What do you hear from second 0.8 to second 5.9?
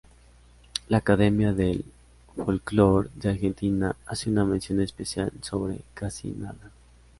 La Academia del Folklore de Argentina hace una mención especial sobre